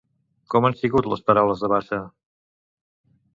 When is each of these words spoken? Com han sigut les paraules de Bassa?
Com 0.53 0.67
han 0.69 0.75
sigut 0.79 1.09
les 1.11 1.21
paraules 1.27 1.61
de 1.67 1.69
Bassa? 1.75 2.01